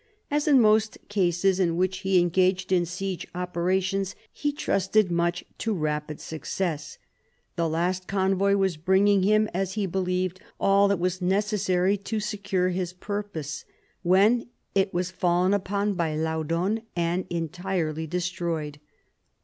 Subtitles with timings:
[0.31, 5.75] As in most cases in which he engaged in siege operations, he trusted much to
[5.75, 6.97] rapid success;
[7.55, 12.69] the last convoy was bringing him, as he believed, all that was necessary to secure
[12.69, 13.63] his purpose,
[14.01, 18.79] when it was fallen on by Laudon and entirely destroyed.